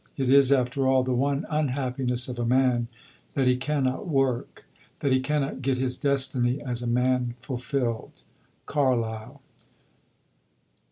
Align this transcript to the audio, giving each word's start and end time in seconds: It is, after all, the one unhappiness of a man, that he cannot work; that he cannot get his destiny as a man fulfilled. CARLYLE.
It 0.17 0.29
is, 0.29 0.51
after 0.51 0.87
all, 0.87 1.03
the 1.03 1.13
one 1.13 1.45
unhappiness 1.47 2.27
of 2.27 2.39
a 2.39 2.43
man, 2.43 2.87
that 3.35 3.45
he 3.45 3.55
cannot 3.55 4.07
work; 4.07 4.65
that 5.01 5.11
he 5.11 5.19
cannot 5.19 5.61
get 5.61 5.77
his 5.77 5.95
destiny 5.95 6.59
as 6.59 6.81
a 6.81 6.87
man 6.87 7.35
fulfilled. 7.39 8.23
CARLYLE. 8.65 9.39